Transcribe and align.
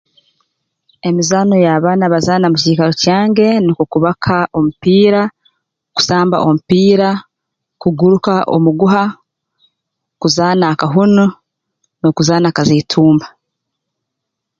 Emizaano 1.07 1.55
y'abaana 1.65 2.05
bazaana 2.13 2.45
mu 2.51 2.57
kiikaro 2.63 2.91
kyange 3.03 3.47
nukwo 3.63 3.85
kubaka 3.91 4.35
omupiira 4.57 5.21
kusamba 5.95 6.37
omupiira 6.47 7.09
kuguruka 7.81 8.33
omuguha 8.55 9.03
kuzaana 10.21 10.65
akahuna 10.73 11.25
n'okuzaana 11.99 12.49
kazaitumba 12.55 13.25